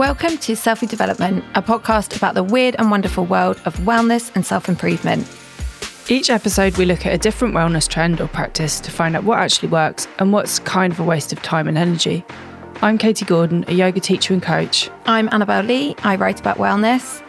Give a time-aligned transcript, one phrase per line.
[0.00, 4.46] Welcome to Selfie Development, a podcast about the weird and wonderful world of wellness and
[4.46, 5.28] self improvement.
[6.08, 9.40] Each episode, we look at a different wellness trend or practice to find out what
[9.40, 12.24] actually works and what's kind of a waste of time and energy.
[12.80, 14.88] I'm Katie Gordon, a yoga teacher and coach.
[15.04, 15.94] I'm Annabel Lee.
[15.98, 17.22] I write about wellness.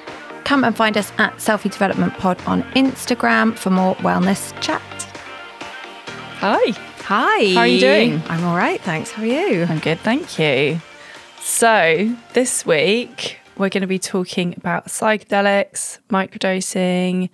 [0.45, 4.81] Come and find us at Selfie Development Pod on Instagram for more wellness chat.
[6.39, 6.71] Hi.
[7.03, 7.53] Hi.
[7.53, 8.23] How are you doing?
[8.27, 9.11] I'm all right, thanks.
[9.11, 9.65] How are you?
[9.65, 10.79] I'm good, thank you.
[11.43, 17.29] So, this week, we're going to be talking about psychedelics, microdosing,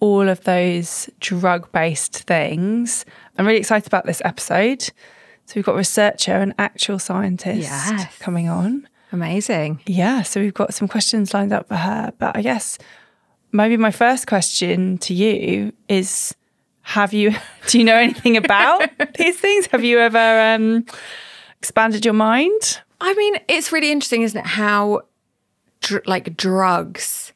[0.00, 3.04] all of those drug based things.
[3.38, 4.82] I'm really excited about this episode.
[4.82, 8.18] So, we've got a researcher and actual scientist Yes.
[8.18, 8.88] coming on.
[9.12, 9.80] Amazing.
[9.86, 12.12] Yeah, so we've got some questions lined up for her.
[12.18, 12.78] But I guess
[13.52, 16.34] maybe my first question to you is
[16.82, 17.34] have you
[17.68, 19.66] do you know anything about these things?
[19.66, 20.84] Have you ever um
[21.58, 22.80] expanded your mind?
[23.00, 24.46] I mean, it's really interesting, isn't it?
[24.46, 25.02] How,
[25.80, 27.32] dr- like, drugs,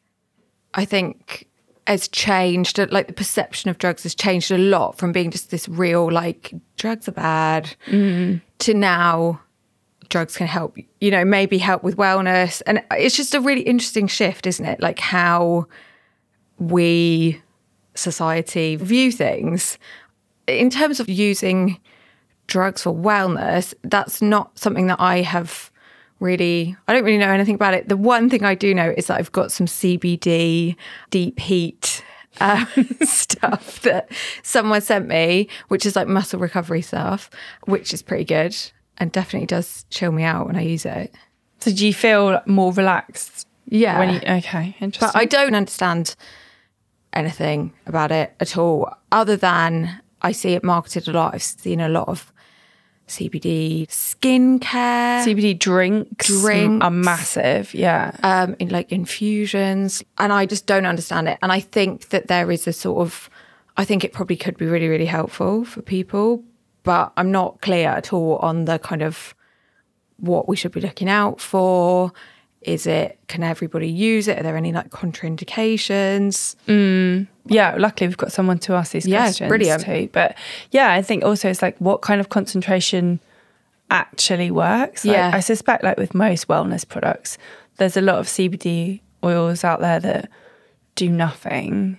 [0.74, 1.46] I think,
[1.86, 2.80] has changed.
[2.80, 6.10] Uh, like, the perception of drugs has changed a lot from being just this real,
[6.10, 8.40] like, drugs are bad mm.
[8.58, 9.40] to now
[10.08, 12.60] drugs can help, you know, maybe help with wellness.
[12.66, 14.80] And it's just a really interesting shift, isn't it?
[14.80, 15.66] Like, how
[16.58, 17.40] we,
[17.94, 19.78] society, view things.
[20.46, 21.78] In terms of using
[22.50, 25.70] drugs for wellness, that's not something that I have
[26.18, 27.88] really, I don't really know anything about it.
[27.88, 30.76] The one thing I do know is that I've got some CBD
[31.10, 32.04] deep heat
[32.40, 32.66] um,
[33.02, 34.10] stuff that
[34.42, 37.30] someone sent me, which is like muscle recovery stuff,
[37.64, 38.54] which is pretty good
[38.98, 41.14] and definitely does chill me out when I use it.
[41.60, 43.98] So do you feel more relaxed Yeah.
[43.98, 45.08] when you okay, interesting.
[45.12, 46.14] But I don't understand
[47.12, 51.34] anything about it at all, other than I see it marketed a lot.
[51.34, 52.32] I've seen a lot of
[53.10, 56.84] CBD skincare, CBD drinks, Drinks.
[56.84, 57.74] are massive.
[57.74, 58.16] Yeah.
[58.22, 61.38] um, in like infusions, and I just don't understand it.
[61.42, 63.28] And I think that there is a sort of,
[63.76, 66.42] I think it probably could be really, really helpful for people,
[66.82, 69.34] but I'm not clear at all on the kind of
[70.18, 72.12] what we should be looking out for.
[72.62, 74.38] Is it, can everybody use it?
[74.38, 76.56] Are there any like contraindications?
[76.66, 79.82] Mm, yeah, luckily we've got someone to ask these Yeah, questions brilliant.
[79.84, 80.08] too.
[80.12, 80.36] But
[80.70, 83.20] yeah, I think also it's like what kind of concentration
[83.90, 85.04] actually works.
[85.04, 85.30] Like, Yeah.
[85.34, 87.38] I suspect like with most wellness products,
[87.78, 90.28] there's a lot of CBD oils out there that
[90.96, 91.98] do nothing.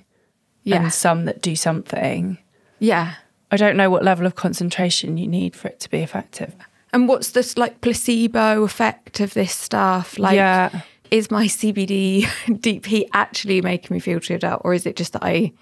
[0.64, 0.84] Yeah.
[0.84, 2.38] And some that do something.
[2.78, 3.16] Yeah.
[3.50, 6.54] I don't know what level of concentration you need for it to be effective.
[6.94, 10.20] And what's this like placebo effect of this stuff?
[10.20, 10.82] Like, Yeah.
[11.10, 12.28] is my CBD
[12.60, 15.54] deep heat actually making me feel chilled out, or is it just that I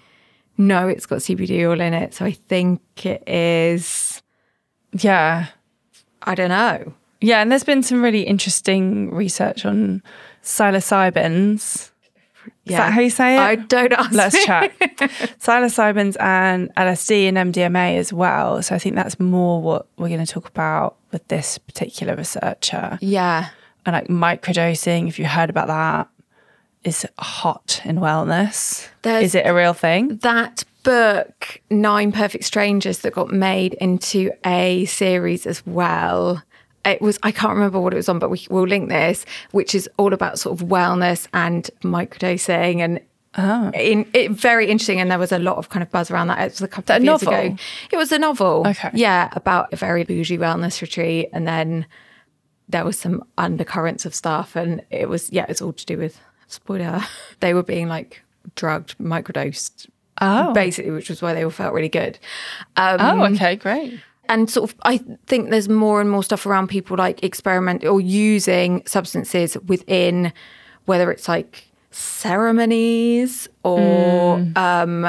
[0.58, 4.22] know it's got CBD all in it, so I think it is?
[4.92, 5.46] Yeah.
[6.22, 6.94] I don't know.
[7.20, 10.02] Yeah, and there's been some really interesting research on
[10.42, 11.90] psilocybins.
[12.70, 13.40] Is that how you say it?
[13.40, 14.12] I don't ask.
[14.12, 14.44] Let's me.
[14.44, 14.72] chat.
[15.38, 18.62] Psilocybins and LSD and MDMA as well.
[18.62, 22.98] So I think that's more what we're going to talk about with this particular researcher.
[23.00, 23.48] Yeah.
[23.86, 26.08] And like microdosing, if you heard about that,
[26.84, 28.88] is hot in wellness.
[29.02, 30.16] There's- is it a real thing?
[30.18, 36.42] That book, Nine Perfect Strangers, that got made into a series as well.
[36.84, 39.74] It was, I can't remember what it was on, but we, we'll link this, which
[39.74, 43.00] is all about sort of wellness and microdosing and
[43.74, 45.00] in, it, very interesting.
[45.00, 46.38] And there was a lot of kind of buzz around that.
[46.40, 47.38] It was a couple of a years novel?
[47.38, 47.56] ago.
[47.92, 48.64] It was a novel.
[48.66, 48.90] Okay.
[48.94, 51.28] Yeah, about a very bougie wellness retreat.
[51.32, 51.86] And then
[52.68, 54.56] there was some undercurrents of stuff.
[54.56, 56.18] And it was, yeah, it's all to do with,
[56.48, 57.02] spoiler,
[57.40, 58.22] they were being like
[58.56, 59.88] drugged, microdosed
[60.22, 60.52] Oh.
[60.52, 62.18] basically, which was why they all felt really good.
[62.76, 64.00] Um, Oh, okay, great.
[64.30, 68.00] And sort of, I think there's more and more stuff around people like experiment or
[68.00, 70.32] using substances within,
[70.86, 75.02] whether it's like ceremonies or um,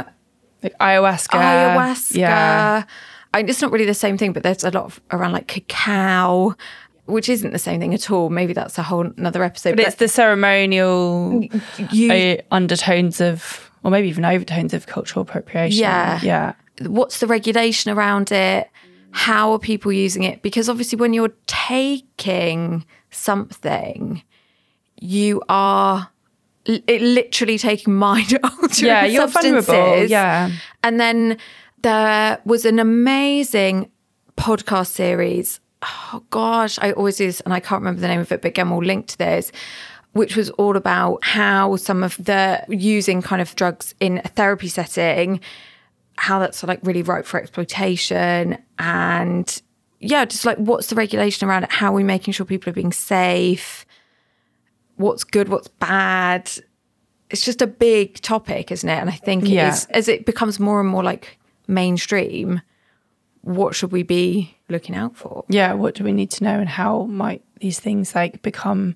[0.63, 1.39] Like ayahuasca.
[1.39, 2.15] ayahuasca.
[2.17, 2.83] Yeah.
[3.33, 6.55] I, it's not really the same thing, but there's a lot of, around like cacao,
[7.05, 8.29] which isn't the same thing at all.
[8.29, 9.77] Maybe that's a whole another episode.
[9.77, 11.43] But it's the ceremonial
[11.91, 15.79] you, uh, undertones of, or maybe even overtones of cultural appropriation.
[15.79, 16.19] Yeah.
[16.23, 16.53] Yeah.
[16.87, 18.67] what's the regulation around it?
[19.11, 20.41] How are people using it?
[20.41, 24.23] Because obviously, when you're taking something,
[24.97, 26.09] you are
[26.65, 30.05] it literally taking mind altering Yeah, you're vulnerable.
[30.05, 30.51] Yeah.
[30.83, 31.37] And then
[31.81, 33.91] there was an amazing
[34.37, 35.59] podcast series.
[35.83, 38.49] Oh gosh, I always do this and I can't remember the name of it, but
[38.49, 39.51] again, we'll link to this,
[40.13, 44.67] which was all about how some of the using kind of drugs in a therapy
[44.67, 45.39] setting,
[46.17, 49.61] how that's like really ripe for exploitation and
[49.99, 51.71] yeah, just like what's the regulation around it?
[51.71, 53.85] How are we making sure people are being safe?
[54.97, 56.51] what's good, what's bad.
[57.31, 58.99] It's just a big topic, isn't it?
[58.99, 59.69] And I think Yeah.
[59.69, 62.61] is- as it becomes more and more like mainstream,
[63.41, 65.43] what should we be looking out for?
[65.49, 68.95] yeah, what do we need to know and how might these things like become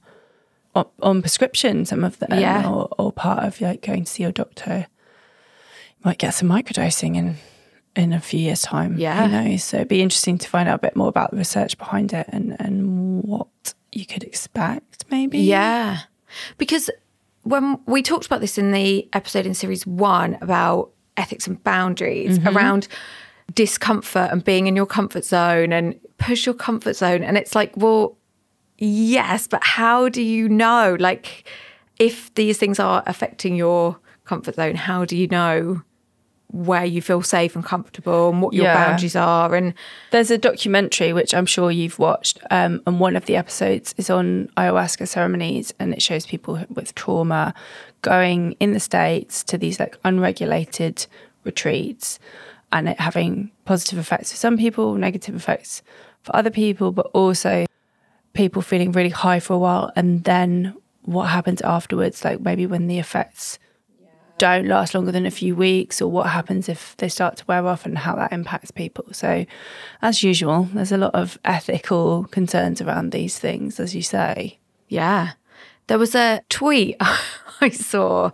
[0.76, 2.70] on, on prescription, some of them, Yeah.
[2.70, 4.86] or, or part of like going to see your doctor?
[6.06, 7.36] Might get some microdosing in
[7.96, 8.98] in a few years' time.
[8.98, 9.26] Yeah.
[9.26, 11.78] You know, so it'd be interesting to find out a bit more about the research
[11.78, 15.40] behind it and, and what you could expect, maybe.
[15.40, 16.00] Yeah.
[16.58, 16.90] Because
[17.44, 22.38] when we talked about this in the episode in series one about ethics and boundaries
[22.38, 22.56] mm-hmm.
[22.56, 22.88] around
[23.54, 27.24] discomfort and being in your comfort zone and push your comfort zone.
[27.24, 28.18] And it's like, well,
[28.78, 30.98] yes, but how do you know?
[31.00, 31.48] Like,
[31.98, 35.82] if these things are affecting your comfort zone, how do you know
[36.48, 38.74] where you feel safe and comfortable and what your Yeah.
[38.74, 39.56] boundaries are?
[39.56, 39.74] And
[40.12, 44.10] There's a documentary which I'm sure you've watched, um, and one of the episodes is
[44.10, 47.54] on ayahuasca ceremonies, and it shows people with trauma
[48.02, 51.08] going in the states to these like unregulated
[51.44, 52.20] retreats,
[52.72, 55.82] and it having positive effects for some people, negative effects
[56.24, 57.66] for other people, but also
[58.34, 62.88] people feeling really high for a while, and then what happens afterwards, like maybe when
[62.88, 63.60] the effects
[64.38, 67.66] don't last longer than a few weeks or what happens if they start to wear
[67.66, 69.06] off and how that impacts people.
[69.12, 69.46] So,
[70.02, 74.60] as usual, there's a lot of ethical concerns around these things, as you say.
[74.90, 75.32] Yeah.
[75.88, 76.98] There was a tweet
[77.62, 78.32] I saw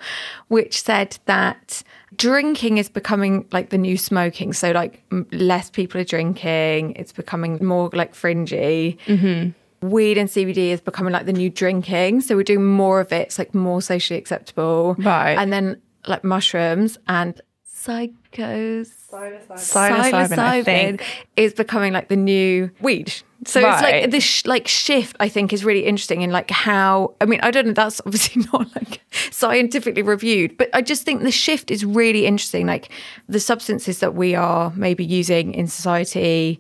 [0.48, 1.84] which said that
[2.16, 4.54] drinking is becoming like the new smoking.
[4.54, 8.98] So, like, less people are drinking, it's becoming more like fringy.
[9.06, 9.88] Mm-hmm.
[9.88, 12.22] Weed and CBD is becoming like the new drinking.
[12.22, 13.28] So, we're doing more of it.
[13.28, 14.96] It's like more socially acceptable.
[14.98, 15.38] Right.
[15.38, 18.90] And then, like, mushrooms and psychos.
[19.12, 21.02] Psilocybin,
[21.36, 23.14] is becoming like the new weed.
[23.46, 25.16] So it's like this sh- like shift.
[25.20, 27.16] I think is really interesting in like how.
[27.20, 27.74] I mean, I don't know.
[27.74, 29.02] That's obviously not like
[29.32, 32.68] scientifically reviewed, but I just think the shift is really interesting.
[32.68, 32.90] Like
[33.28, 36.60] the substances that we are maybe using in society.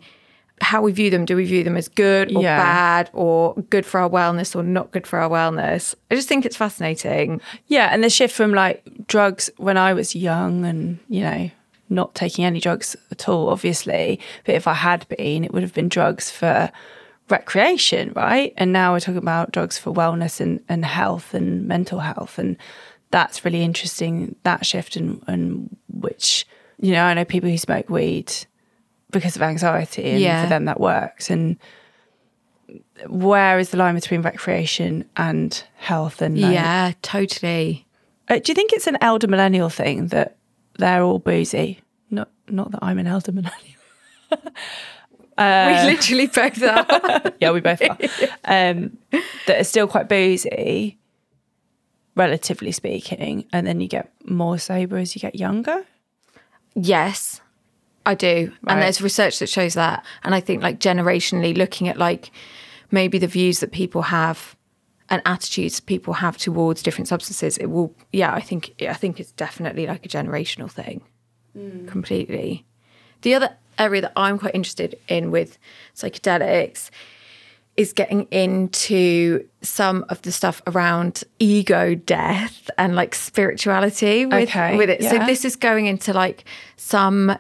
[0.62, 1.26] How we view them?
[1.26, 2.58] Do we view them as good or Yeah.
[2.58, 5.96] bad, or good for our wellness, or not good for our wellness?
[6.10, 7.42] I just think it's fascinating.
[7.68, 11.50] Yeah, and the shift from like drugs when I was young and, you know,
[11.90, 14.20] not taking any drugs at all, obviously.
[14.46, 16.72] But if I had been, it would have been drugs for
[17.30, 18.54] recreation, right?
[18.58, 22.38] And now we're talking about drugs for wellness and, and health and mental health.
[22.38, 22.56] And
[23.10, 26.46] that's really interesting, that shift and, and which,
[26.80, 28.32] you know, I know people who smoke weed
[29.12, 30.44] because of anxiety and Yeah.
[30.44, 31.30] for them that works.
[31.30, 31.58] And
[33.08, 37.86] where is the line between recreation and health and like, Yeah, totally.
[38.30, 40.38] uh, do you think it's an elder millennial thing that
[40.78, 41.80] they're all boozy?
[42.10, 43.80] Not not that I'm an elder millennial.
[45.38, 47.34] we literally both are.
[47.40, 47.98] yeah, we both are.
[48.46, 48.98] Um,
[49.48, 50.98] that are still quite boozy,
[52.16, 55.86] relatively speaking, and then you get more sober as you get younger.
[56.76, 57.42] Yes,
[58.06, 58.52] I do.
[58.64, 58.74] Right.
[58.74, 60.06] And there's research that shows that.
[60.24, 62.32] And I think like generationally looking at like
[62.90, 64.56] maybe the views that people have
[65.10, 69.32] and attitudes people have towards different substances, it will yeah, I think I think it's
[69.34, 71.02] definitely like a generational thing.
[71.58, 71.88] Mm.
[71.88, 72.66] Completely.
[73.22, 75.58] The other area that I'm quite interested in with
[75.96, 76.90] psychedelics
[77.78, 84.78] is getting into some of the stuff around ego death and like spirituality with, Okay,
[84.78, 85.04] with it.
[85.04, 86.44] So this is going into like
[86.76, 87.38] some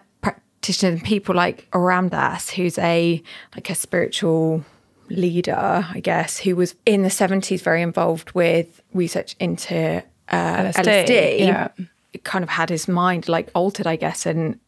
[0.61, 3.21] practitioners and people like Ram Dass, who's a
[3.55, 4.63] like a spiritual
[5.09, 11.05] leader, I guess, who was in the 70s very involved with research into uh, LSD,
[11.05, 11.39] LSD.
[11.39, 11.67] yeah.
[12.13, 14.59] It kind of had his mind like altered, I guess, and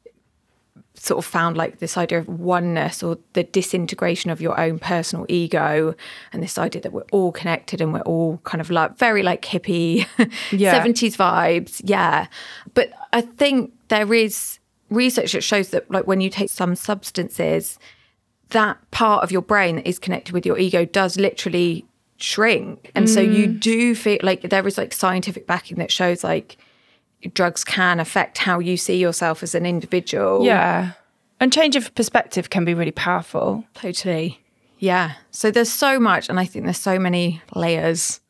[0.96, 5.26] sort of found like this idea of oneness or the disintegration of your own personal
[5.30, 5.94] ego
[6.32, 9.42] and this idea that we're all connected and we're all kind of like very like
[9.42, 10.06] hippie
[10.52, 10.82] Yeah.
[10.86, 12.28] 70s vibes yeah
[12.74, 14.60] but i think there is
[14.94, 17.80] research that shows that like when you take some substances
[18.50, 21.86] that part of your brain that is connected with your ego does literally
[22.18, 23.60] shrink and so you mm.
[23.60, 26.58] do feel like there is like scientific backing that shows like
[27.34, 30.92] drugs can affect how you see yourself as an individual Yeah,
[31.40, 33.66] and change of perspective can be really powerful.
[33.74, 34.40] Totally.
[34.80, 35.14] Yeah.
[35.32, 38.22] So there's so much, and I think there's so many layers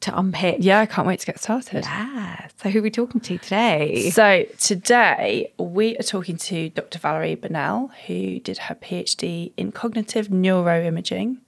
[0.00, 0.56] to unpick.
[0.60, 1.84] Yeah, I can't wait to get started.
[1.86, 4.10] Ah, so who are we talking to today?
[4.10, 6.98] So today we are talking to Dr.
[6.98, 11.38] Valerie Bonelle, who did her PhD in cognitive neuroimaging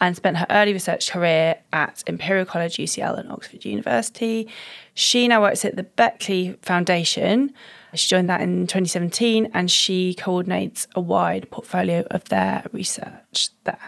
[0.00, 4.48] and spent her early research career at Imperial College, UCL, and Oxford University.
[4.94, 7.52] She now works at the Beckley Foundation.
[7.94, 13.78] She joined that in 2017 and she coordinates a wide portfolio of their research there.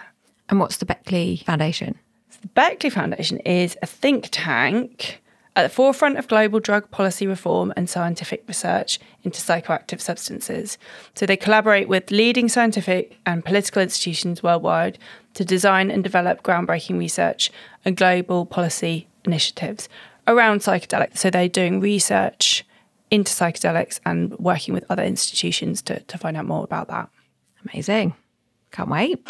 [0.51, 1.99] And what's the Beckley Foundation?
[2.43, 5.23] The Beckley Foundation is a think tank
[5.55, 10.77] at the forefront of global drug policy reform and scientific research into psychoactive substances.
[11.15, 14.99] So they collaborate with leading scientific and political institutions worldwide
[15.35, 17.53] to design and develop groundbreaking research
[17.85, 19.89] and global policy initiatives
[20.27, 21.19] around psychedelics.
[21.19, 22.67] So they're doing research
[23.11, 27.09] into psychedelics and working with other institutions to, to find out more about that.
[27.71, 28.15] Amazing.
[28.73, 29.23] Can't wait.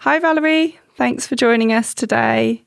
[0.00, 0.78] Hi, Valerie.
[0.98, 2.64] Thanks for joining us today.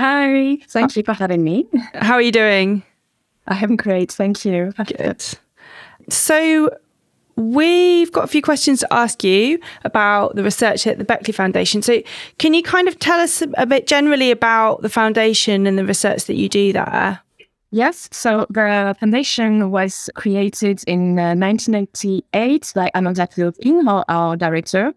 [0.00, 1.64] Hi, thank you for having me.
[1.94, 2.82] How are you doing?
[3.46, 4.72] I am great, thank you.
[4.84, 5.24] Good.
[6.08, 6.76] So,
[7.36, 11.80] we've got a few questions to ask you about the research at the Beckley Foundation.
[11.80, 12.02] So,
[12.38, 16.24] can you kind of tell us a bit generally about the foundation and the research
[16.24, 17.20] that you do there?
[17.70, 24.94] Yes, so the foundation was created in uh, 1998 by Amanda Feilding, our, our director,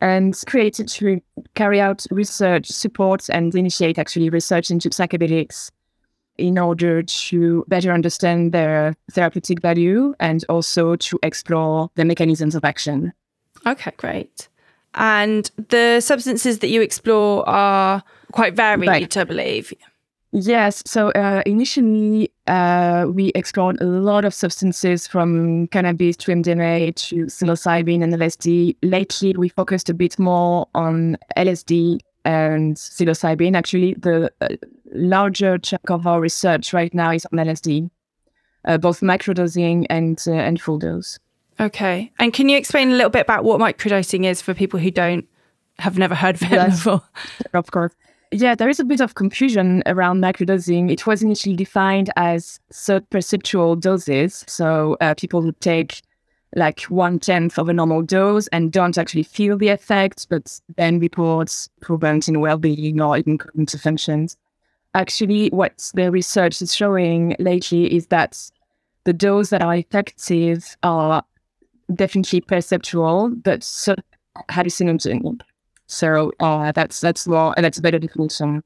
[0.00, 1.20] and created to
[1.54, 5.70] carry out research, support, and initiate actually research into psychedelics
[6.38, 12.64] in order to better understand their therapeutic value and also to explore the mechanisms of
[12.64, 13.12] action.
[13.66, 14.48] Okay, great.
[14.94, 18.02] And the substances that you explore are
[18.32, 19.16] quite varied, right.
[19.16, 19.72] I believe.
[20.32, 20.82] Yes.
[20.86, 27.26] So uh, initially, uh, we explored a lot of substances from cannabis to MDMA to
[27.26, 28.76] psilocybin and LSD.
[28.82, 33.56] Lately, we focused a bit more on LSD and psilocybin.
[33.56, 34.48] Actually, the uh,
[34.92, 37.88] larger chunk of our research right now is on LSD,
[38.64, 41.20] uh, both microdosing and uh, and full dose.
[41.60, 42.10] Okay.
[42.18, 45.24] And can you explain a little bit about what microdosing is for people who don't
[45.78, 47.02] have never heard of it yes, before?
[47.54, 47.92] Of course.
[48.32, 50.90] Yeah, there is a bit of confusion around microdosing.
[50.90, 52.60] It was initially defined as
[53.10, 54.44] perceptual doses.
[54.46, 56.02] So uh, people would take
[56.54, 61.00] like one tenth of a normal dose and don't actually feel the effects, but then
[61.00, 64.36] reports improvement in well-being or even cognitive functions.
[64.94, 68.50] Actually, what the research is showing lately is that
[69.04, 71.24] the doses that are effective are
[71.94, 73.60] definitely perceptual, but
[74.50, 75.40] hallucinogenic.
[75.90, 78.62] So uh, that's that's more and that's a better definition.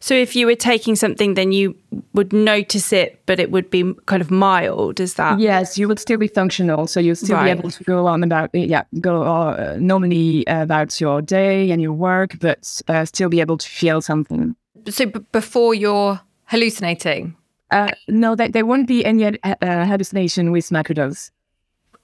[0.00, 1.76] So if you were taking something, then you
[2.14, 5.00] would notice it, but it would be kind of mild.
[5.00, 5.38] Is that?
[5.38, 7.44] Yes, you would still be functional, so you'll still right.
[7.44, 11.92] be able to go on about yeah, go uh, normally about your day and your
[11.92, 14.56] work, but uh, still be able to feel something.
[14.88, 17.36] So b- before you're hallucinating.
[17.70, 21.30] Uh, no, there, there won't be any uh, hallucination with microdose.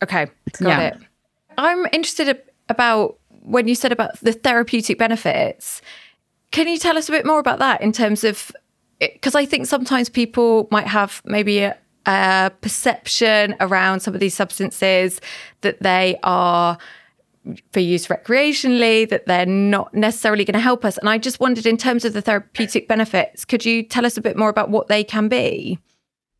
[0.03, 0.27] Okay,
[0.59, 0.81] got yeah.
[0.89, 0.99] it.
[1.57, 5.83] I'm interested about when you said about the therapeutic benefits,
[6.51, 8.53] can you tell us a bit more about that in terms of
[9.01, 14.35] because I think sometimes people might have maybe a, a, perception around some of these
[14.35, 15.21] substances
[15.63, 16.79] that they are
[17.73, 20.97] for use recreationally, that they're not necessarily going to help us.
[20.99, 24.21] And I just wondered, in terms of the therapeutic benefits, could you tell us a
[24.21, 25.79] bit more about what they can be?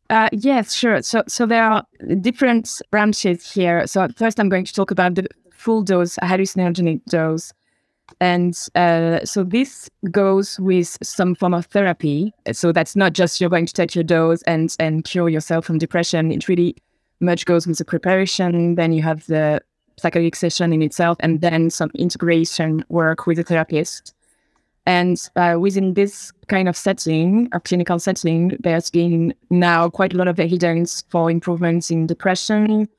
[0.09, 1.01] Uh, yes, sure.
[1.01, 1.83] So, so there are
[2.21, 3.85] different branches here.
[3.87, 7.53] So, first, I'm going to talk about the full dose, a hallucinogenic dose.
[8.19, 12.33] And uh, so this goes with some form of therapy.
[12.51, 15.77] So that's not just you're going to take your dose and and cure yourself from
[15.77, 16.31] depression.
[16.31, 16.75] It really
[17.19, 18.75] much goes with the preparation.
[18.75, 19.61] Then you have the
[20.01, 24.13] psychedelic session in itself, and then some integration work with the therapist.
[24.85, 30.17] And uh, within this kind of setting, a clinical setting, there's been now quite a
[30.17, 32.89] lot of evidence for improvements in depression,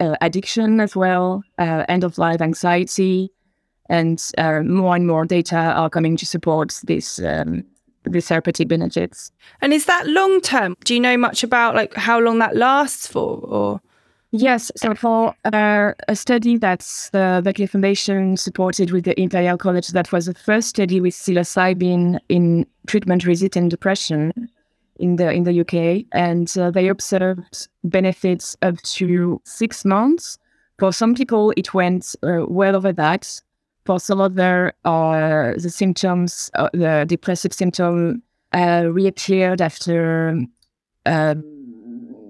[0.00, 3.30] uh, addiction as well, uh, end of life anxiety,
[3.88, 7.18] and uh, more and more data are coming to support this.
[7.18, 7.64] Um,
[8.04, 9.30] the therapeutic benefits.
[9.60, 10.76] And is that long term?
[10.84, 13.80] Do you know much about like how long that lasts for, or?
[14.32, 19.88] Yes, so for uh, a study that's the Beckley Foundation supported with the Imperial College,
[19.88, 24.32] that was the first study with psilocybin in treatment-resistant depression
[24.96, 30.38] in the in the UK, and uh, they observed benefits up to six months.
[30.78, 33.40] For some people, it went uh, well over that.
[33.84, 38.22] For some other, uh, the symptoms, uh, the depressive symptom,
[38.52, 40.44] uh, reappeared after
[41.06, 41.44] um,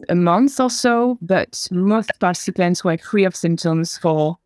[0.08, 4.38] a month or so, but most participants were free of symptoms for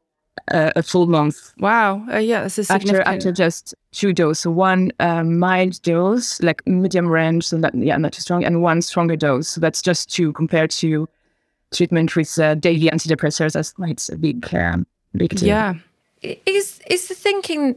[0.52, 1.52] uh, a full month.
[1.58, 2.06] Wow.
[2.12, 4.40] Uh, yeah, this is after, after just two doses.
[4.40, 8.62] So one uh, mild dose, like medium range, so that, yeah, not too strong, and
[8.62, 9.48] one stronger dose.
[9.48, 11.08] So that's just two compared to
[11.72, 13.52] treatment with uh, daily antidepressants.
[13.52, 15.48] That's quite a big, um, big deal.
[15.48, 15.74] Yeah.
[16.22, 17.76] Is is the thinking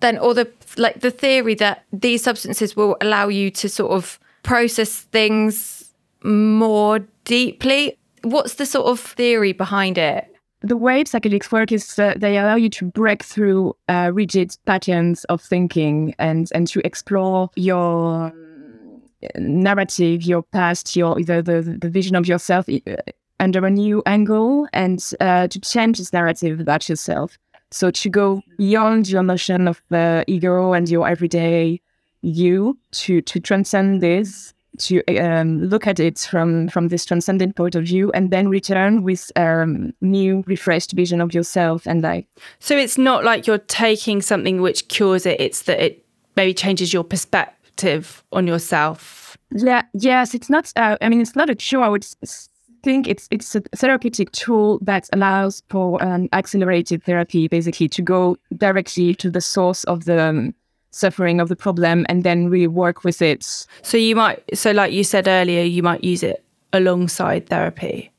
[0.00, 4.18] then, or the like the theory that these substances will allow you to sort of
[4.42, 7.98] process things more deeply?
[8.22, 10.29] What's the sort of theory behind it?
[10.62, 15.24] The way psychedelics work is uh, they allow you to break through uh, rigid patterns
[15.24, 19.02] of thinking and and to explore your um,
[19.36, 22.96] narrative, your past, your the the, the vision of yourself uh,
[23.38, 27.38] under a new angle, and uh, to change this narrative about yourself.
[27.70, 31.80] So to go beyond your notion of the ego and your everyday
[32.22, 37.74] you, to to transcend this to um, look at it from from this transcendent point
[37.74, 42.26] of view and then return with a um, new refreshed vision of yourself and like
[42.58, 46.04] so it's not like you're taking something which cures it it's that it
[46.36, 49.36] maybe changes your perspective on yourself.
[49.52, 52.06] Yeah yes it's not uh, i mean it's not a cure i would
[52.82, 58.36] think it's it's a therapeutic tool that allows for an accelerated therapy basically to go
[58.56, 60.54] directly to the source of the um,
[60.90, 63.66] suffering of the problem and then really work with it.
[63.82, 68.10] So you might, so like you said earlier, you might use it alongside therapy.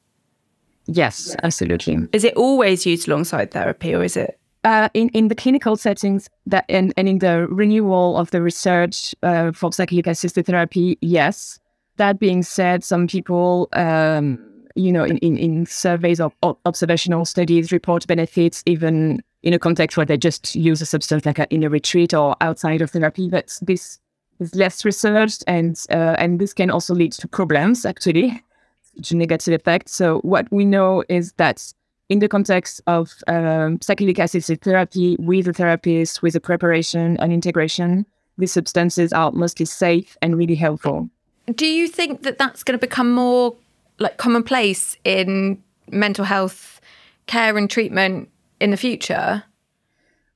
[0.88, 1.98] Yes, absolutely.
[2.12, 4.40] Is it always used alongside therapy or is it?
[4.64, 9.16] Uh, in, in the clinical settings that and, and in the renewal of the research
[9.24, 11.60] uh, for psychedelic assisted therapy, yes.
[11.98, 14.40] That being said, some people, um,
[14.76, 16.32] you know, in, in, in surveys or
[16.66, 21.40] observational studies report benefits even in a context where they just use a substance like
[21.40, 23.30] a, in a retreat or outside of therapy.
[23.30, 24.00] But this
[24.40, 28.42] is less researched, and uh, and this can also lead to problems actually,
[29.04, 29.94] to negative effects.
[29.94, 31.74] So what we know is that
[32.10, 37.32] in the context of um, psychedelic assisted therapy with a therapist, with a preparation and
[37.32, 38.06] integration,
[38.38, 41.10] these substances are mostly safe and really helpful.
[41.56, 43.56] Do you think that that's going to become more
[44.00, 46.82] like commonplace in mental health
[47.28, 48.30] care and treatment
[48.62, 49.44] in the future?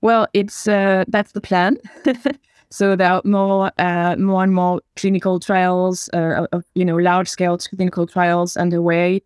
[0.02, 1.78] Well, it's uh, that's the plan.
[2.70, 7.58] so there are more, uh, more and more clinical trials, uh, you know, large scale
[7.58, 9.22] clinical trials underway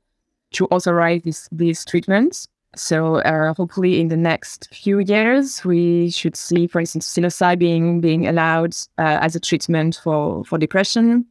[0.51, 2.48] to authorize these these treatments.
[2.75, 8.28] So uh, hopefully, in the next few years, we should see, for instance, psilocybin being
[8.28, 11.26] allowed uh, as a treatment for for depression.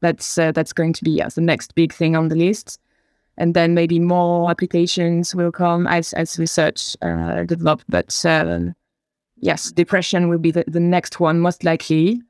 [0.00, 2.78] That's uh, that's going to be the next big thing on the list
[3.38, 7.82] and then maybe more applications will come as as research uh, develop.
[7.88, 8.74] But um,
[9.38, 12.22] yes, depression will be the, the next one most likely.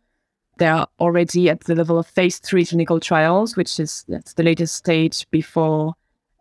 [0.59, 4.43] They are already at the level of phase three clinical trials, which is that's the
[4.43, 5.95] latest stage before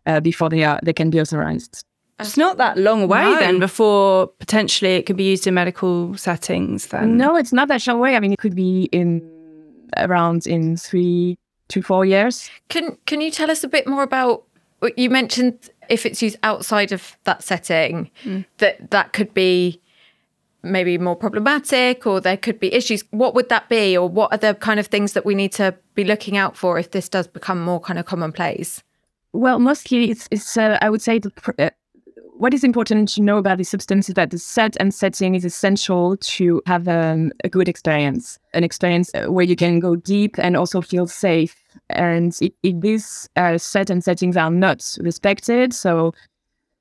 [0.05, 1.83] uh, before they are they can be authorized.
[2.19, 3.39] It's not that long away no.
[3.39, 6.87] then before potentially it could be used in medical settings.
[6.87, 8.15] Then no, it's not that long away.
[8.15, 9.27] I mean, it could be in
[9.97, 12.49] around in three to four years.
[12.69, 14.43] Can Can you tell us a bit more about
[14.97, 18.45] you mentioned if it's used outside of that setting, mm.
[18.57, 19.81] that that could be
[20.63, 23.03] maybe more problematic or there could be issues.
[23.11, 25.75] What would that be, or what are the kind of things that we need to
[25.95, 28.83] be looking out for if this does become more kind of commonplace?
[29.33, 31.69] Well, mostly it's, it's uh, I would say the uh,
[32.41, 35.45] what is important to know about the substance is that the set and setting is
[35.45, 40.39] essential to have um, a good experience, an experience uh, where you can go deep
[40.39, 41.55] and also feel safe.
[41.91, 46.15] And if, these uh, set and settings are not respected, so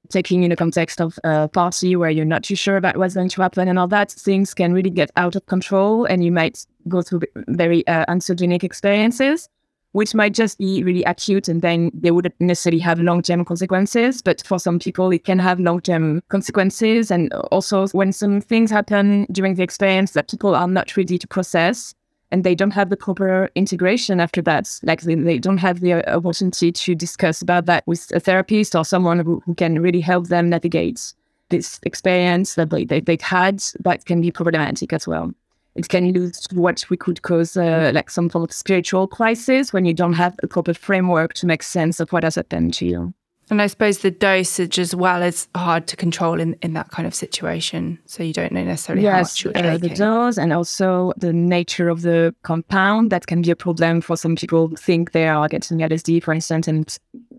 [0.08, 3.28] taking in the context of a party where you're not too sure about what's going
[3.28, 6.64] to happen and all that, things can really get out of control and you might
[6.88, 9.50] go through very uh, anxiogenic experiences
[9.92, 14.42] which might just be really acute and then they wouldn't necessarily have long-term consequences but
[14.46, 17.10] for some people it can have long-term consequences.
[17.10, 21.26] And also when some things happen during the experience that people are not ready to
[21.26, 21.94] process
[22.30, 25.94] and they don't have the proper integration after that like they, they don't have the
[25.94, 30.00] uh, opportunity to discuss about that with a therapist or someone who, who can really
[30.00, 31.12] help them navigate
[31.48, 35.32] this experience that they, they, they've had that can be problematic as well
[35.74, 39.72] it can lead to what we could cause uh, like some sort of spiritual crisis
[39.72, 42.86] when you don't have a proper framework to make sense of what has happened to
[42.86, 43.14] you.
[43.50, 47.06] And I suppose the dosage as well is hard to control in, in that kind
[47.06, 47.98] of situation.
[48.06, 49.72] So you don't know necessarily yes, how much you're.
[49.72, 53.10] Uh, the dose and also the nature of the compound.
[53.10, 56.32] That can be a problem for some people who think they are getting LSD, for
[56.32, 56.96] instance, and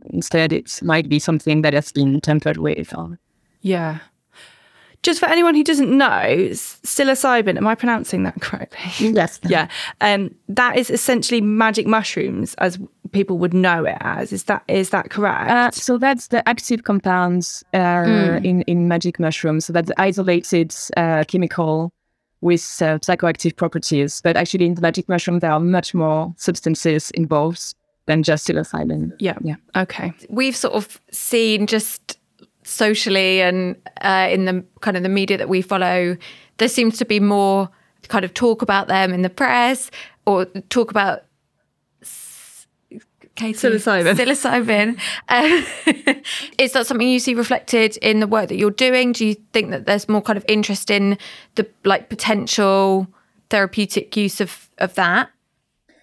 [0.09, 2.93] instead it might be something that has been tampered with.
[3.61, 3.99] Yeah.
[5.03, 9.11] Just for anyone who doesn't know, psilocybin, am I pronouncing that correctly?
[9.13, 9.39] Yes.
[9.47, 9.67] yeah.
[9.99, 12.79] Um, that is essentially magic mushrooms as
[13.11, 14.31] people would know it as.
[14.31, 15.49] Is that is that correct?
[15.49, 18.45] Uh, so that's the active compounds uh, mm.
[18.45, 19.65] in, in magic mushrooms.
[19.65, 21.91] So that's the isolated uh, chemical
[22.41, 24.21] with uh, psychoactive properties.
[24.21, 29.13] But actually in the magic mushroom, there are much more substances involved than just psilocybin.
[29.19, 29.37] Yeah.
[29.41, 29.55] Yeah.
[29.75, 30.13] Okay.
[30.29, 32.17] We've sort of seen just
[32.63, 36.17] socially and uh, in the kind of the media that we follow,
[36.57, 37.69] there seems to be more
[38.07, 39.91] kind of talk about them in the press
[40.25, 41.23] or talk about
[43.35, 43.53] Katie?
[43.53, 44.15] Psilocybin.
[44.15, 44.99] Psilocybin.
[45.29, 46.13] Uh,
[46.57, 49.13] is that something you see reflected in the work that you're doing?
[49.13, 51.17] Do you think that there's more kind of interest in
[51.55, 53.07] the like potential
[53.49, 55.29] therapeutic use of of that?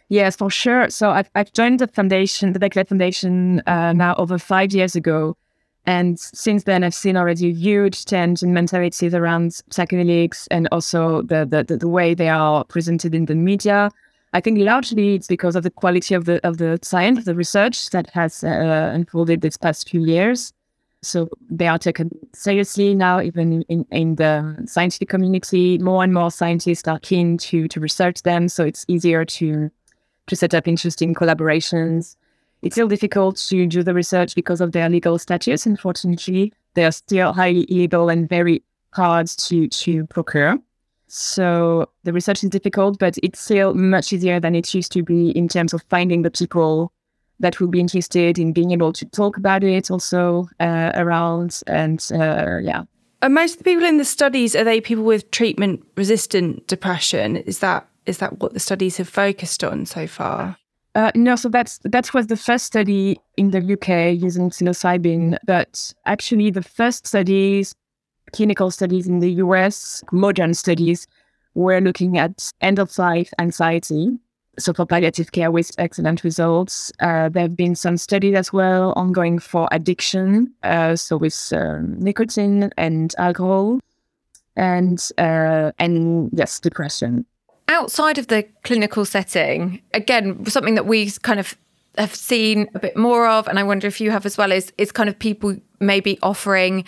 [0.08, 0.88] Yes, for sure.
[0.88, 5.36] So I've, I've joined the foundation, the Beckley Foundation, uh, now over five years ago.
[5.88, 11.22] And since then, I've seen already a huge change in mentalities around psychedelics and also
[11.22, 13.90] the, the, the way they are presented in the media.
[14.34, 17.88] I think largely it's because of the quality of the of the science, the research
[17.88, 20.52] that has uh, unfolded this past few years.
[21.00, 25.78] So they are taken seriously now, even in, in the scientific community.
[25.78, 29.70] More and more scientists are keen to to research them, so it's easier to
[30.26, 32.16] to set up interesting collaborations.
[32.62, 35.66] It's still difficult to do the research because of their legal status.
[35.66, 40.58] Unfortunately, they are still highly illegal and very hard to, to procure.
[41.06, 45.30] So the research is difficult, but it's still much easier than it used to be
[45.30, 46.92] in terms of finding the people
[47.40, 52.10] that will be interested in being able to talk about it also uh, around and
[52.12, 52.82] uh, yeah.
[53.22, 57.36] Are most of the people in the studies are they people with treatment resistant depression?
[57.36, 60.56] Is that is that what the studies have focused on so far?
[60.98, 65.94] Uh, no, so that's that was the first study in the UK using psilocybin, but
[66.06, 67.72] actually the first studies,
[68.32, 71.06] clinical studies in the US, modern studies,
[71.54, 74.10] were looking at end of life anxiety.
[74.58, 76.90] So for palliative care with excellent results.
[76.98, 81.96] Uh, there have been some studies as well ongoing for addiction, uh, so with um,
[82.00, 83.78] nicotine and alcohol,
[84.56, 87.24] and uh, and yes, depression
[87.68, 91.56] outside of the clinical setting, again, something that we kind of
[91.96, 94.72] have seen a bit more of, and I wonder if you have as well, is
[94.78, 96.84] is kind of people maybe offering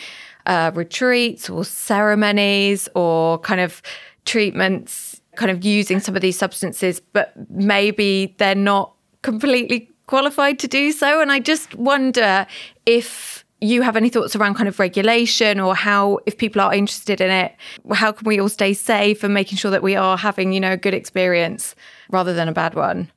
[0.47, 3.83] uh, retreats or ceremonies or kind of
[4.25, 10.69] treatments, kind of using some of these substances, but maybe they're not completely qualified to
[10.69, 11.21] do so.
[11.21, 12.47] And I just wonder
[12.87, 17.21] if you have any thoughts around kind of regulation or how if people are interested
[17.21, 17.55] in it
[17.93, 20.73] how can we all stay safe and making sure that we are having you know
[20.73, 21.75] a good experience
[22.11, 23.11] rather than a bad one?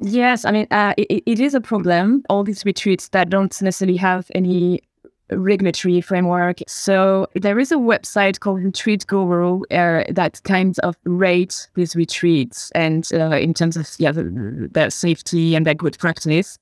[0.00, 2.22] Yes i mean uh, it, it is a problem.
[2.28, 4.80] All these retreats that don't necessarily have any
[5.30, 6.58] regulatory framework.
[6.68, 12.70] So there is a website called retreat guru uh, that kind of rates these retreats
[12.74, 16.58] and uh, in terms of yeah their safety and their good practice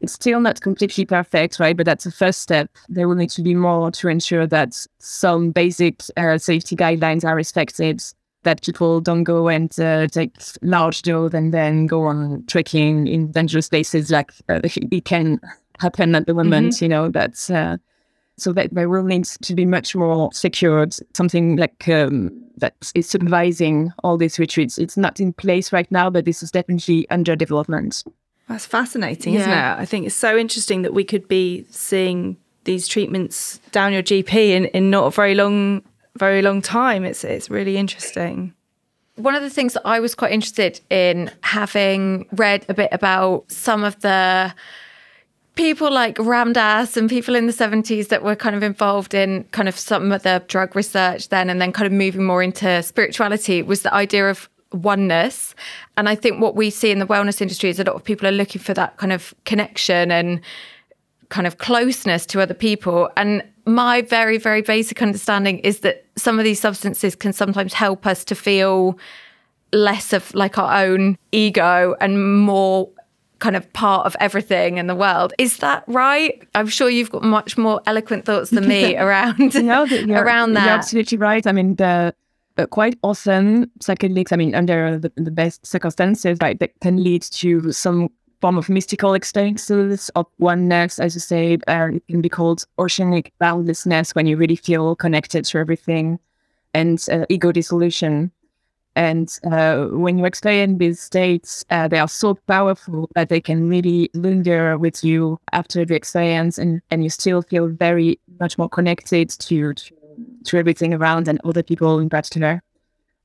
[0.00, 1.76] it's still not completely perfect, right?
[1.76, 2.70] But that's the first step.
[2.88, 7.34] There will need to be more to ensure that some basic uh, safety guidelines are
[7.34, 8.02] respected,
[8.42, 13.32] that people don't go and uh, take large dose and then go on trekking in
[13.32, 15.40] dangerous places like uh, it can
[15.80, 16.84] happen at the moment, mm-hmm.
[16.84, 17.50] you know, that's.
[17.50, 17.76] Uh,
[18.38, 23.08] so that there will need to be much more secured, something like um, that is
[23.08, 24.76] supervising all these retreats.
[24.76, 28.04] It's not in place right now, but this is definitely under development.
[28.48, 29.40] That's fascinating, yeah.
[29.40, 29.82] isn't it?
[29.82, 34.34] I think it's so interesting that we could be seeing these treatments down your GP
[34.34, 35.82] in, in not a very long,
[36.16, 37.04] very long time.
[37.04, 38.52] It's it's really interesting.
[39.16, 43.50] One of the things that I was quite interested in having read a bit about
[43.50, 44.54] some of the
[45.54, 49.44] people like Ram Dass and people in the 70s that were kind of involved in
[49.52, 52.82] kind of some of the drug research then and then kind of moving more into
[52.82, 55.54] spirituality was the idea of oneness.
[55.96, 58.26] And I think what we see in the wellness industry is a lot of people
[58.26, 60.40] are looking for that kind of connection and
[61.28, 63.10] kind of closeness to other people.
[63.16, 68.06] And my very, very basic understanding is that some of these substances can sometimes help
[68.06, 68.98] us to feel
[69.72, 72.88] less of like our own ego and more
[73.38, 75.34] kind of part of everything in the world.
[75.38, 76.42] Is that right?
[76.54, 80.64] I'm sure you've got much more eloquent thoughts than me around no, around that.
[80.64, 81.46] You're absolutely right.
[81.46, 82.14] I mean, the
[82.58, 87.22] uh, quite often psychedelics, I mean, under the, the best circumstances, right, that can lead
[87.22, 88.08] to some
[88.40, 93.32] form of mystical experiences of oneness, as you say, uh, it can be called oceanic
[93.38, 96.18] boundlessness when you really feel connected to everything,
[96.74, 98.30] and uh, ego dissolution.
[98.94, 103.68] And uh, when you experience these states, uh, they are so powerful that they can
[103.68, 108.70] really linger with you after the experience, and, and you still feel very much more
[108.70, 109.94] connected to, to
[110.44, 112.62] to everything around and other people in particular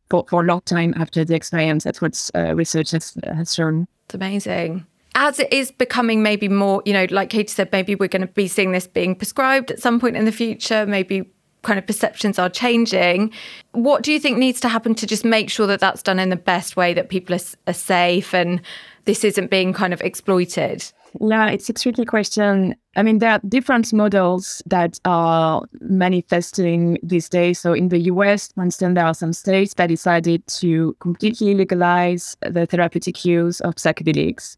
[0.10, 1.84] for, for a long time after the experience.
[1.84, 3.88] That's what uh, research has, has shown.
[4.06, 4.86] It's amazing.
[5.16, 8.28] As it is becoming maybe more, you know, like Katie said, maybe we're going to
[8.28, 10.86] be seeing this being prescribed at some point in the future.
[10.86, 11.30] Maybe
[11.64, 13.32] kind of perceptions are changing.
[13.72, 16.30] What do you think needs to happen to just make sure that that's done in
[16.30, 18.62] the best way, that people are, are safe and
[19.06, 20.92] this isn't being kind of exploited?
[21.20, 22.76] Yeah, it's a tricky question.
[22.96, 27.60] I mean, there are different models that are manifesting these days.
[27.60, 32.38] So in the US, for instance, there are some states that decided to completely legalize
[32.42, 34.58] the therapeutic use of psychedelics.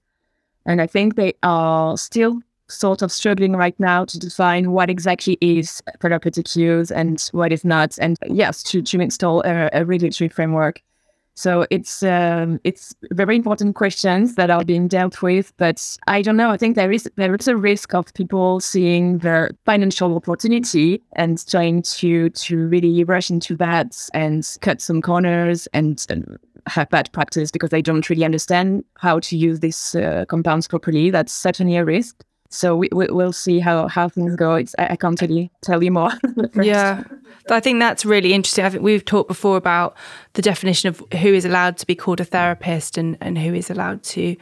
[0.66, 2.40] And I think they are still
[2.70, 7.66] sort of struggling right now to define what exactly is therapeutic use and what is
[7.66, 7.98] not.
[8.00, 10.82] And yes, to, to install a, a regulatory framework.
[11.36, 16.38] So it's um, it's very important questions that are being dealt with, but I don't
[16.38, 16.52] know.
[16.52, 21.44] I think there is there is a risk of people seeing their financial opportunity and
[21.48, 27.12] trying to to really rush into that and cut some corners and, and have bad
[27.14, 31.10] practice because they don't really understand how to use these uh, compounds properly.
[31.10, 32.24] That's certainly a risk.
[32.54, 34.56] So we, we will see how how things go.
[34.56, 36.12] It's, I, I can't really tell you more.
[36.62, 37.04] yeah.
[37.50, 38.64] I think that's really interesting.
[38.64, 39.98] I think we've talked before about
[40.34, 43.70] the definition of who is allowed to be called a therapist and, and who is
[43.70, 44.38] allowed to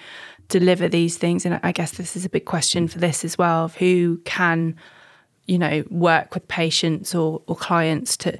[0.49, 1.45] deliver these things.
[1.45, 4.75] And I guess this is a big question for this as well of who can,
[5.47, 8.37] you know, work with patients or, or clients to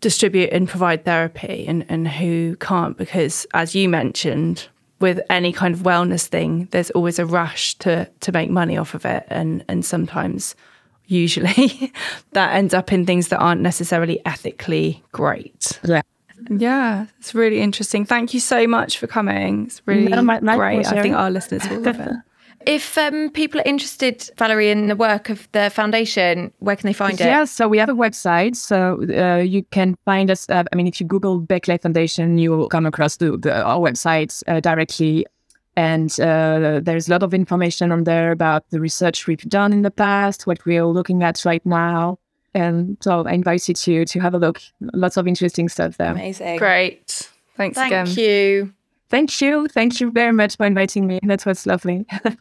[0.00, 2.98] distribute and provide therapy and, and who can't.
[2.98, 4.68] Because as you mentioned,
[5.04, 8.94] with any kind of wellness thing, there's always a rush to to make money off
[8.94, 9.24] of it.
[9.28, 10.56] And and sometimes
[11.06, 11.92] usually
[12.32, 15.78] that ends up in things that aren't necessarily ethically great.
[15.84, 16.02] Yeah.
[16.50, 18.04] Yeah, it's really interesting.
[18.04, 19.64] Thank you so much for coming.
[19.66, 20.82] It's really no, my, my great.
[20.82, 20.98] Pleasure.
[20.98, 22.12] I think our listeners will love it.
[22.66, 26.92] If um, people are interested, Valerie, in the work of the foundation, where can they
[26.92, 27.24] find it?
[27.24, 28.56] Yeah, so we have a website.
[28.56, 30.48] So uh, you can find us.
[30.48, 33.78] Uh, I mean, if you Google Beckley Foundation, you will come across the, the our
[33.78, 35.26] website uh, directly.
[35.76, 39.82] And uh, there's a lot of information on there about the research we've done in
[39.82, 42.18] the past, what we're looking at right now.
[42.54, 44.60] And so I invite you to to have a look.
[44.80, 46.12] Lots of interesting stuff there.
[46.12, 46.58] Amazing.
[46.58, 47.28] Great.
[47.56, 48.06] Thanks Thank again.
[48.06, 48.72] Thank you.
[49.08, 49.68] Thank you.
[49.68, 51.20] Thank you very much for inviting me.
[51.22, 52.06] That was lovely.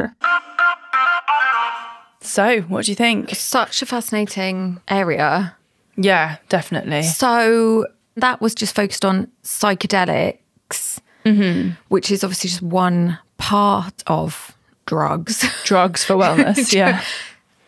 [2.21, 3.29] so, what do you think?
[3.31, 5.55] Such a fascinating area.
[5.95, 7.03] Yeah, definitely.
[7.03, 11.71] So, that was just focused on psychedelics, mm-hmm.
[11.89, 15.45] which is obviously just one part of drugs.
[15.63, 17.03] Drugs for wellness, yeah.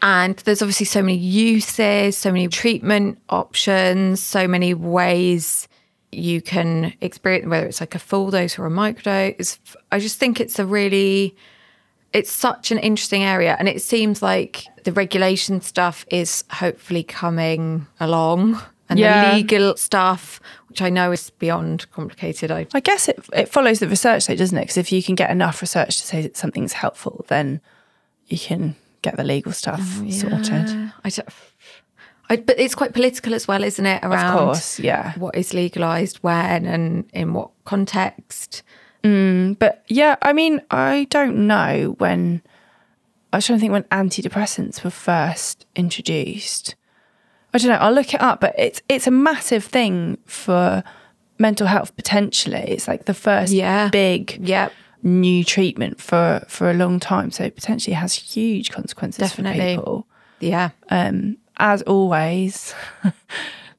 [0.02, 5.68] And there's obviously so many uses, so many treatment options, so many ways
[6.16, 9.60] you can experience, whether it's like a full dose or a microdose.
[9.92, 11.36] I just think it's a really,
[12.14, 13.56] it's such an interesting area.
[13.60, 18.62] And it seems like the regulation stuff is hopefully coming along.
[18.88, 19.32] And yeah.
[19.32, 22.52] the legal stuff, which I know is beyond complicated.
[22.52, 24.62] I, I guess it, it follows the research, though, doesn't it?
[24.62, 27.62] Because if you can get enough research to say that something's helpful, then
[28.28, 30.12] you can get the legal stuff oh, yeah.
[30.12, 30.92] sorted.
[31.04, 31.30] I don't,
[32.30, 34.04] I, but it's quite political as well, isn't it?
[34.04, 35.14] Around course, yeah.
[35.18, 38.64] What is legalized when and in what context?
[39.04, 42.42] Mm, but yeah, I mean, I don't know when.
[43.32, 46.76] I was trying to think when antidepressants were first introduced.
[47.54, 47.76] I don't know.
[47.76, 50.84] I'll look it up, but it's it's a massive thing for
[51.38, 52.64] mental health potentially.
[52.68, 53.90] It's like the first yeah.
[53.90, 54.74] big yep.
[55.04, 59.76] new treatment for for a long time, so it potentially has huge consequences Definitely.
[59.76, 60.08] for people.
[60.40, 60.72] Yeah.
[60.90, 62.74] Um, as always,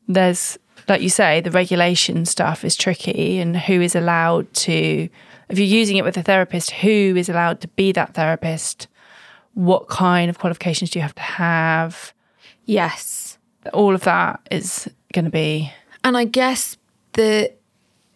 [0.09, 0.59] there's,
[0.89, 5.09] like you say, the regulation stuff is tricky and who is allowed to,
[5.49, 8.89] if you're using it with a therapist, who is allowed to be that therapist?
[9.55, 12.13] What kind of qualifications do you have to have?
[12.67, 13.39] Yes.
[13.73, 15.73] All of that is going to be.
[16.05, 16.77] And I guess
[17.15, 17.53] the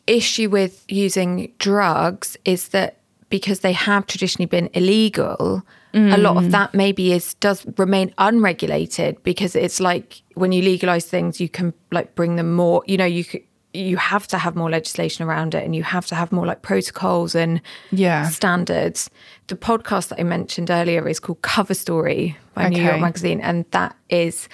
[0.06, 2.98] issue with using drugs is that
[3.30, 5.62] because they have traditionally been illegal,
[5.94, 6.14] Mm.
[6.14, 6.50] A lot of mm.
[6.52, 11.74] that maybe is does remain unregulated because it's like when you legalize things, you can
[11.90, 12.82] like bring them more.
[12.86, 13.24] You know, you
[13.72, 16.62] you have to have more legislation around it, and you have to have more like
[16.62, 19.10] protocols and yeah standards.
[19.48, 22.74] The podcast that I mentioned earlier is called Cover Story by okay.
[22.74, 24.48] New York Magazine, and that is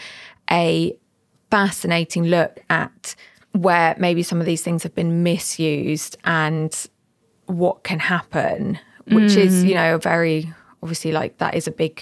[0.51, 0.97] a
[1.51, 3.15] fascinating look at
[3.53, 6.89] where maybe some of these things have been misused and
[7.47, 9.37] what can happen, which mm.
[9.37, 10.53] is you know a very
[10.87, 12.01] obviously like that is a big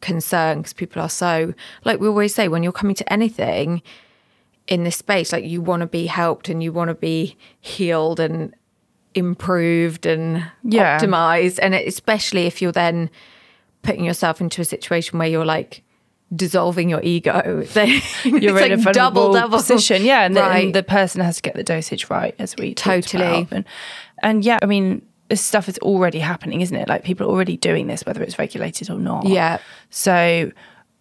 [0.00, 1.52] concern because people are so
[1.84, 3.82] like we always say when you're coming to anything
[4.68, 8.18] in this space like you want to be helped and you want to be healed
[8.18, 8.54] and
[9.14, 10.98] improved and yeah.
[10.98, 13.10] optimized and especially if you're then
[13.82, 15.82] putting yourself into a situation where you're like
[16.34, 20.52] dissolving your ego then you're in like a double double position yeah and, right.
[20.52, 23.66] the, and the person has to get the dosage right as we totally and,
[24.22, 26.88] and yeah i mean stuff is already happening, isn't it?
[26.88, 29.26] Like people are already doing this, whether it's regulated or not.
[29.26, 29.58] Yeah.
[29.90, 30.52] So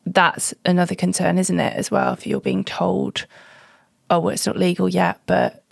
[0.05, 2.13] that's another concern, isn't it, as well?
[2.13, 3.27] If you're being told,
[4.09, 5.63] oh, well, it's not legal yet, but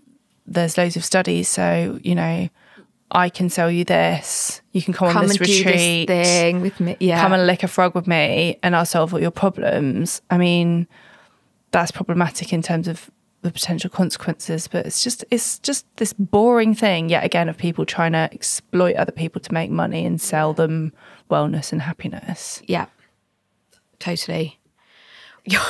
[0.46, 1.48] there's loads of studies.
[1.48, 2.50] So, you know,
[3.12, 4.62] I can sell you this.
[4.72, 6.08] You can come, come on this retreat.
[6.08, 6.98] This thing with me.
[7.00, 7.22] Yeah.
[7.22, 10.22] Come and lick a frog with me and I'll solve all your problems.
[10.30, 10.88] I mean,
[11.72, 13.10] that's problematic in terms of
[13.44, 17.86] the potential consequences, but it's just it's just this boring thing yet again of people
[17.86, 20.92] trying to exploit other people to make money and sell them
[21.30, 22.62] wellness and happiness.
[22.68, 22.86] Yeah,
[24.00, 24.60] totally.
[25.46, 25.62] Your,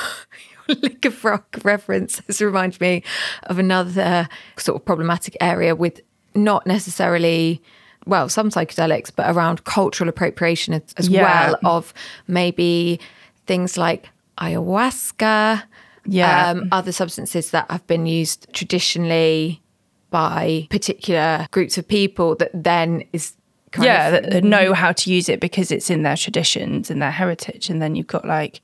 [0.67, 3.03] your liquor frog reference has reminded me
[3.43, 5.99] of another sort of problematic area with
[6.35, 7.59] not necessarily
[8.05, 11.23] well, some psychedelics, but around cultural appropriation as, as Yeah.
[11.23, 11.93] well of
[12.27, 12.99] maybe
[13.47, 15.63] things like ayahuasca,
[16.05, 16.49] Yeah.
[16.49, 19.61] um, other substances that have been used traditionally
[20.09, 23.33] by particular groups of people that then is
[23.71, 26.91] kind yeah, of that, that know how to use it because it's in their traditions
[26.91, 27.69] and their heritage.
[27.69, 28.61] And then you've got like,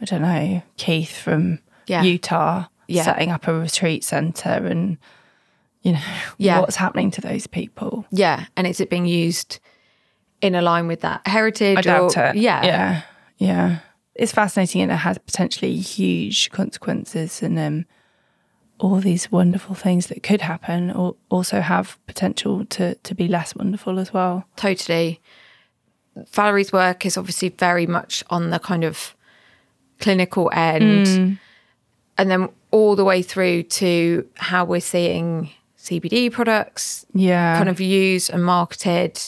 [0.00, 2.02] I don't know, Keith from Yeah.
[2.02, 3.04] Utah Yeah.
[3.04, 4.98] setting up a retreat center and,
[5.82, 6.00] you know,
[6.38, 6.60] Yeah.
[6.60, 8.04] what's happening to those people.
[8.10, 9.60] yeah, and is it being used
[10.42, 11.78] in a line with that heritage?
[11.78, 12.36] I doubt or, it.
[12.36, 13.02] Yeah, Yeah.
[13.38, 13.78] Yeah.
[14.14, 17.86] It's fascinating and it has potentially huge consequences and um,
[18.78, 23.54] all these wonderful things that could happen or also have potential to, to be less
[23.54, 24.44] wonderful as well.
[24.56, 25.20] totally.
[26.32, 29.14] Valerie's work is obviously very much on the kind of
[29.98, 31.38] clinical end, Mm.
[32.18, 35.48] and then all the way through to how we're seeing
[35.78, 37.56] CBD products Yeah.
[37.56, 39.18] kind of used and marketed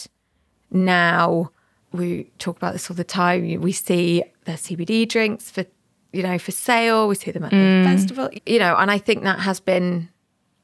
[0.71, 1.49] now.
[1.91, 3.61] We talk about this all the time.
[3.61, 5.65] We see the CBD drinks for,
[6.13, 7.07] you know, for sale.
[7.07, 7.83] We see them at the mm.
[7.83, 10.09] festival, you know, and I think that has been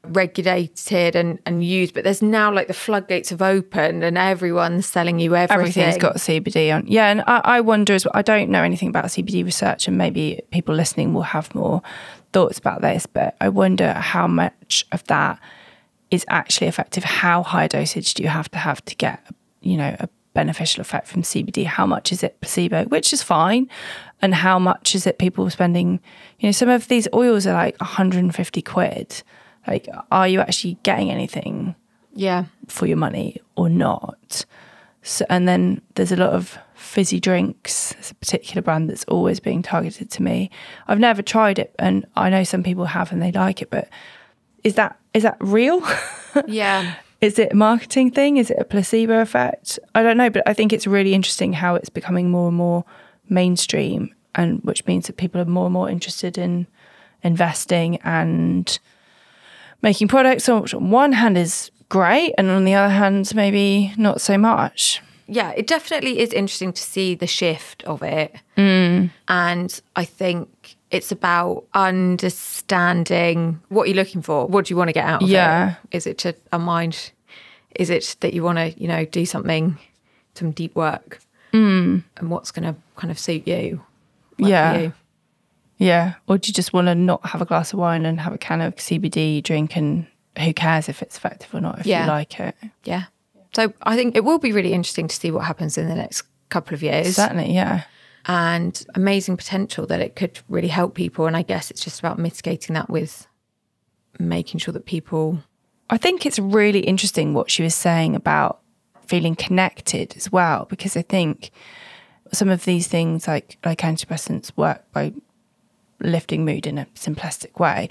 [0.04, 5.20] regulated and, and used, but there's now like the floodgates have opened and everyone's selling
[5.20, 5.84] you everything.
[5.84, 6.88] Everything's got CBD on.
[6.88, 8.14] Yeah, and I, I wonder as well.
[8.16, 11.82] I don't know anything about CBD research, and maybe people listening will have more
[12.34, 13.06] thoughts about this.
[13.06, 15.40] But I wonder how much of that
[16.10, 17.04] is actually effective.
[17.04, 19.24] How high dosage do you have to have to get,
[19.62, 21.66] you know, a beneficial effect from CBD?
[21.66, 23.70] How much is it placebo, which is fine,
[24.22, 26.00] and how much is it people spending?
[26.40, 29.24] You know, some of these oils are like 150 quid.
[29.68, 31.76] Like, are you actually getting anything?
[32.14, 32.46] Yeah.
[32.68, 34.46] for your money or not.
[35.02, 37.94] So, and then there's a lot of fizzy drinks.
[37.98, 40.52] It's a particular brand that's always being targeted to me.
[40.88, 43.70] I've never tried it, and I know some people have and they like it.
[43.70, 43.88] But
[44.64, 45.82] is that is that real?
[46.48, 46.96] Yeah.
[47.22, 48.38] Is it a marketing thing?
[48.38, 49.80] Is it a placebo effect?
[49.96, 52.84] I don't know, but I think it's really interesting how it's becoming more and more
[53.30, 56.68] mainstream, and which means that people are more and more interested in
[57.24, 58.80] investing and
[59.82, 64.20] making products, which on one hand is great, and on the other hand, maybe not
[64.22, 65.02] so much.
[65.28, 68.36] yeah, it definitely is interesting to see the shift of it.
[68.58, 69.12] Mm.
[69.28, 74.46] And I think it's about understanding what you're looking for.
[74.48, 75.76] What do you want to get out of Yeah.
[75.92, 75.98] it?
[75.98, 77.12] Is it to unwind?
[77.76, 79.78] Is it that you want to, you know, do something,
[80.36, 81.20] some deep work?
[81.54, 82.04] Mm.
[82.18, 83.82] And what's going to kind of suit you?
[84.38, 84.78] Yeah.
[84.78, 84.94] you?
[85.78, 86.14] Yeah.
[86.28, 88.38] Or do you just want to not have a glass of wine and have a
[88.38, 90.06] can of CBD drink and
[90.40, 92.04] who cares if it's effective or not if Yeah.
[92.06, 92.56] you like it?
[92.84, 93.06] Yeah.
[93.54, 96.24] So I think it will be really interesting to see what happens in the next
[96.50, 97.16] couple of years.
[97.16, 97.84] Certainly, yeah.
[98.26, 101.26] And amazing potential that it could really help people.
[101.26, 103.28] And I guess it's just about mitigating that with
[104.20, 105.40] making sure that people,
[105.90, 108.60] I think it's really interesting what she was saying about
[109.08, 111.52] feeling connected as well, because I think
[112.32, 115.14] some of these things like like antidepressants work by
[116.00, 117.90] lifting mood in a simplistic way.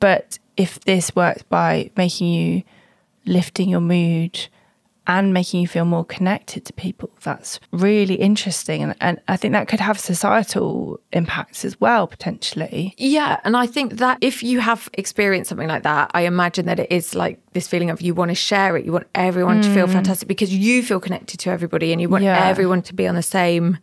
[0.00, 2.62] But if this works by making you
[3.26, 4.48] lifting your mood
[5.06, 8.82] and making you feel more connected to people, that's really interesting.
[8.82, 12.94] And, and I think that could have societal impacts as well, potentially.
[12.98, 13.40] yeah.
[13.44, 16.92] And I think that if you have experienced something like that, I imagine that it
[16.92, 19.88] is like this feeling of you want to share it, you want everyone to feel
[19.88, 19.92] mm.
[19.92, 22.46] fantastic because you feel connected to everybody and you want Yeah.
[22.46, 23.78] everyone to be on the same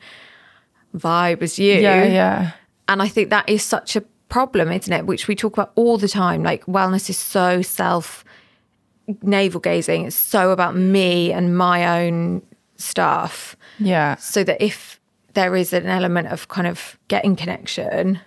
[0.95, 1.73] vibe as you.
[1.73, 2.51] Yeah, yeah.
[2.88, 5.05] And I think that is such a problem, isn't it?
[5.05, 6.43] Which we talk about all the time.
[6.43, 8.23] Like wellness is so self
[9.21, 10.05] navel gazing.
[10.05, 12.41] It's so about me and my own
[12.77, 13.55] stuff.
[13.79, 14.15] Yeah.
[14.15, 14.99] So that if
[15.33, 18.19] there is an element of kind of getting connection,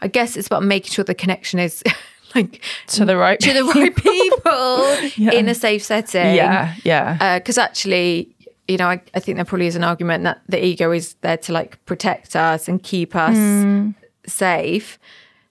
[0.00, 1.82] I guess it's about making sure the connection is
[2.34, 6.34] like To the right to the right people in a safe setting.
[6.34, 7.38] Yeah, yeah.
[7.38, 8.34] Because actually,
[8.68, 11.36] you know, I, I think there probably is an argument that the ego is there
[11.38, 13.90] to like protect us and keep us Hmm.
[14.26, 14.98] safe,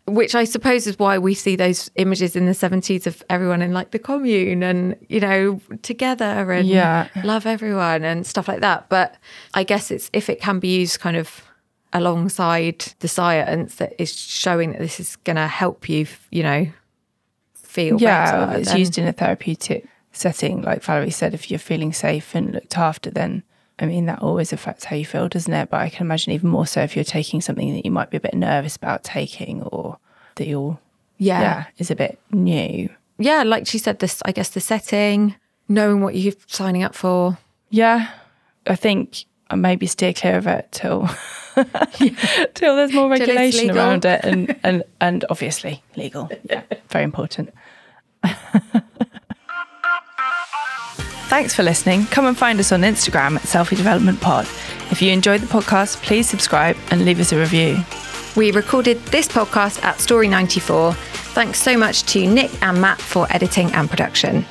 [0.08, 3.74] which I suppose is why we see those images in the 70s of everyone in
[3.74, 7.08] like the commune and, you know, together and Yeah.
[7.24, 8.88] love everyone and stuff like that.
[8.90, 9.16] But
[9.56, 11.42] I guess it's if it can be used kind of
[11.92, 16.68] alongside the science that is showing that this is going to help you, you know,
[17.56, 18.60] feel yeah, better.
[18.60, 22.54] it's then- used in a therapeutic setting, like Valerie said, if you're feeling safe and
[22.54, 23.44] looked after, then
[23.80, 25.70] I mean that always affects how you feel, doesn't it?
[25.70, 28.18] But I can imagine even more so if you're taking something that you might be
[28.18, 29.98] a bit nervous about taking or
[30.36, 30.78] that you're
[31.18, 31.42] Yeah.
[31.42, 32.90] yeah, is a bit new.
[33.18, 35.36] Yeah, like she said, this I guess the setting,
[35.68, 37.38] knowing what you're signing up for.
[37.70, 38.10] Yeah,
[38.68, 41.10] I think I maybe steer clear of it till
[42.54, 46.30] till there's more regulation around it, and and and obviously legal.
[46.50, 47.54] Yeah, very important.
[51.36, 52.06] Thanks for listening.
[52.06, 54.46] Come and find us on Instagram at Selfie Development Pod.
[54.90, 57.78] If you enjoyed the podcast, please subscribe and leave us a review.
[58.38, 60.94] We recorded this podcast at Story 94.
[60.94, 64.46] Thanks so much to Nick and Matt for editing and production.